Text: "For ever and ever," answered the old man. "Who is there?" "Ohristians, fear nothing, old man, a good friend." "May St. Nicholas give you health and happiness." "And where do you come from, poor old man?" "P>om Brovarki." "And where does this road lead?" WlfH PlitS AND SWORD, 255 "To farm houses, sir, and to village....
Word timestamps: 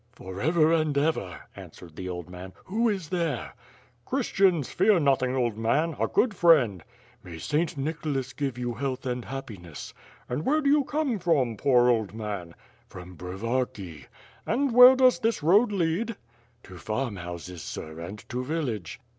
"For 0.13 0.41
ever 0.41 0.73
and 0.73 0.97
ever," 0.97 1.41
answered 1.55 1.95
the 1.95 2.09
old 2.09 2.27
man. 2.27 2.53
"Who 2.65 2.89
is 2.89 3.09
there?" 3.09 3.53
"Ohristians, 4.07 4.71
fear 4.71 4.99
nothing, 4.99 5.35
old 5.35 5.57
man, 5.59 5.95
a 5.99 6.07
good 6.07 6.33
friend." 6.33 6.83
"May 7.23 7.37
St. 7.37 7.77
Nicholas 7.77 8.33
give 8.33 8.57
you 8.57 8.73
health 8.73 9.05
and 9.05 9.23
happiness." 9.25 9.93
"And 10.27 10.43
where 10.43 10.59
do 10.61 10.71
you 10.71 10.85
come 10.85 11.19
from, 11.19 11.55
poor 11.55 11.87
old 11.87 12.15
man?" 12.15 12.55
"P>om 12.89 13.15
Brovarki." 13.15 14.05
"And 14.47 14.71
where 14.73 14.95
does 14.95 15.19
this 15.19 15.43
road 15.43 15.71
lead?" 15.71 16.15
WlfH 16.63 16.63
PlitS 16.63 16.63
AND 16.63 16.63
SWORD, 16.63 16.63
255 16.63 16.63
"To 16.63 16.77
farm 16.79 17.15
houses, 17.17 17.61
sir, 17.61 17.99
and 17.99 18.27
to 18.29 18.43
village.... 18.43 18.99